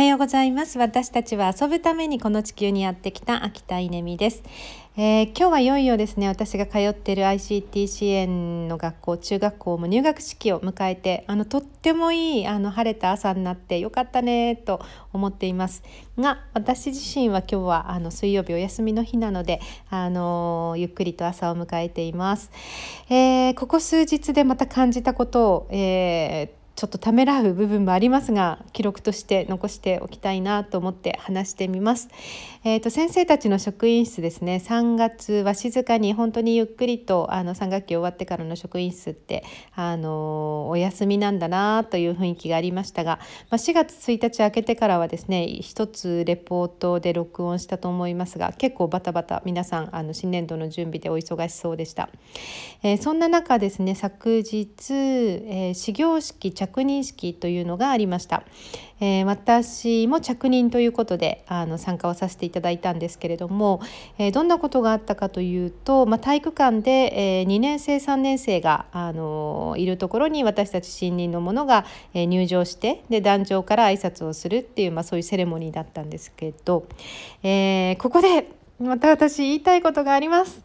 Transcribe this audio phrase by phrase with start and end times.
[0.00, 0.78] はようございます。
[0.78, 4.42] 私たちは遊ぶためにこの地球にやってきた秋田稲美です、
[4.96, 14.80] えー、今日はいよいよですね私が通っている ICT 支援の学校中学校も入学式を迎えてあのとってもいいあの晴れた朝になってよかったねと
[15.12, 15.82] 思っています。
[16.16, 19.60] が私自身は今日はあの水曜日お休みの日なので
[19.90, 22.50] あのゆっくりと朝を迎えています、
[23.10, 32.08] えー、ここ数日でまた感じたことを、えーちょっとためらう部分もありますが記録として残しておきたいなと思って話してみます。
[32.64, 39.44] えーと、先生たちの職員室ですね3月は静かに本当にゆっくりとあの3学期終わってからの職員室って
[39.74, 43.18] あのお休みなんだなという雰囲気がありましたが、
[43.50, 52.10] まあ、4月1日明けてからはですね一つレポートで録音したと思いますが結構バタバタ皆さんあの新年度の準備でお忙しそうでした。
[52.82, 58.44] えー、そんな中ですね昨日、えー、始業式着着任式というのがありました。
[59.02, 63.80] えー、私も着任ということであの参加をさせていただいたんですけれども、
[64.18, 76.86] えー、どんなことがあったかというと、まあ、体育館で、えー、2年生3年生が、あのいるところに私たち新任の者が、え入場してで壇上から挨拶をするっていう、まあ、そういうセレモニーだったんですけど、
[77.42, 80.62] えここでまた私言いたいことがあります。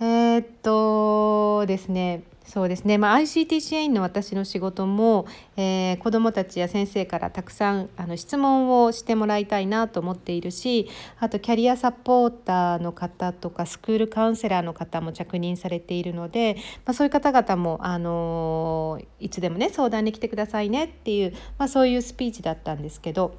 [0.00, 10.88] えっとですねそうですね、まあ、ICT 支援員の私の仕事も、えー、子どもたちや先生からたくさんあの質問をしてもらいたいなと思っているし
[11.18, 23.34] あとキャリアサポーターの方とかスクールカウンセラーの方も着任されているので、まあ、そういう方々も、あの、いつでもね相談に来てくださいねっていう、まあ、そういうスピーチだったんですけど。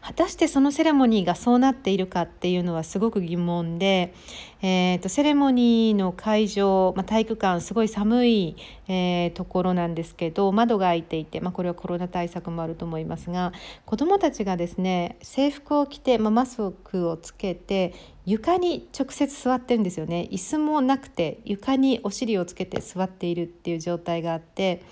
[0.00, 4.14] 果たしてそのセレモニーがそうなっているかっていうのはすごく疑問で、
[4.62, 8.56] えーと、セレモニーの会場、まあ、体育館すごい寒い、
[8.88, 13.52] えー、ところなんですけど窓が開いていて、まあ、これはコロナ対策もあると思いますが
[13.84, 17.94] 子どもたちがですね制服を着て、まあ、マスクをつけて
[18.28, 20.28] 床に直接座ってるんですよね。
[20.30, 24.82] 椅子もなくて床にお尻をつけて座っているっていう状態があって、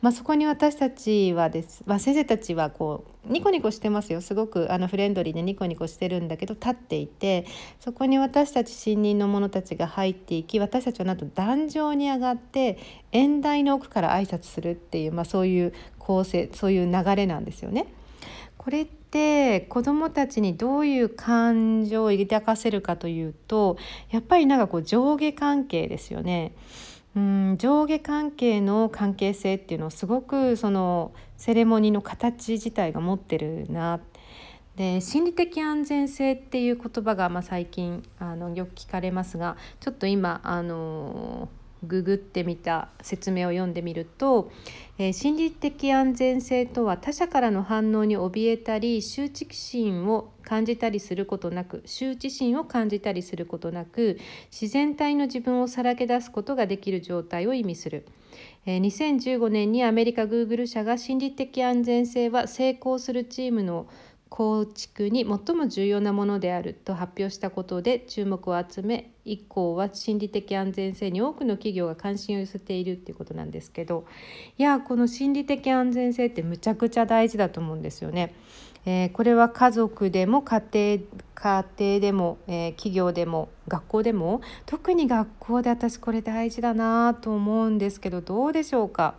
[0.00, 4.20] まあ、そこに私たちはです、まあ、先生たちはこうニコニコしてますよ。
[4.20, 7.46] すごくあのフレンドリーでニコニコしてるんだけど立っていて
[7.78, 12.76] そこに私たち新任の者たちが入っていき私たちはなんと壇上に上がって
[13.12, 17.86] 演台の奥から挨拶するっていう、まあ、そういう構成そういう流れなんですよね。
[18.56, 23.78] これって子どもたちにどういう感情を抱かせるかというと
[24.10, 26.52] やっぱりなんかこう上下関係ですよね。
[27.16, 33.98] うん上下関係の関係性っていうのをすごくそのセレモニーの形自体が持ってるな
[34.76, 41.48] で心理的安全性っていう言葉がまあ最近あのよく聞かれますがちょっと今あの
[41.82, 44.50] ググってみた説明を読んでみると、
[44.98, 54.18] えー、心理的安全性とは他者からの反応に怯えたり羞恥心を感じたりすることなく羞恥心を感じたりすることなく
[54.50, 58.06] 自然体の自分をさらけ出すことができる状態を意味する。
[58.66, 63.88] えー、2015年にアメリカグーグル社が心理的安全性は成功するチームの
[64.30, 74.06] 構築に最も重要なものであると発表したことで注目を集め以降は心理的安全性に多くの企業が関心を寄せているっていうことなんですけど
[74.56, 78.32] いやこの心理的安全性ってむちゃくちゃ大事だと思うんですよね。
[78.86, 80.98] えー、これは家族でも家庭
[81.34, 89.16] 家庭でも、えー、企業でも学校でも特に学校で私これ大事だなと思うんですけどどうでしょうか？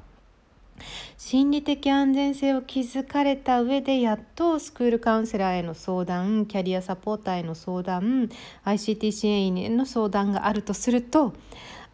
[1.18, 8.30] 心理的安全性を築かれた上でやっとスクールカウンセラーへの相談キャリアサポーターへの相談
[8.66, 11.34] ICT 支援員への相談があるとすると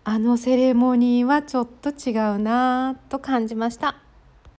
[0.03, 4.06] あのセレモニーはちょっと違うなと感じました。